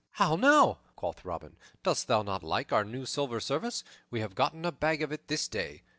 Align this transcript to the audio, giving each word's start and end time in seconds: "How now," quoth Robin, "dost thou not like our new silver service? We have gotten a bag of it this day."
"How 0.13 0.35
now," 0.35 0.79
quoth 0.95 1.23
Robin, 1.23 1.57
"dost 1.83 2.07
thou 2.07 2.23
not 2.23 2.41
like 2.41 2.73
our 2.73 2.83
new 2.83 3.05
silver 3.05 3.39
service? 3.39 3.83
We 4.09 4.19
have 4.21 4.33
gotten 4.33 4.65
a 4.65 4.71
bag 4.71 5.03
of 5.03 5.11
it 5.11 5.27
this 5.27 5.47
day." 5.47 5.83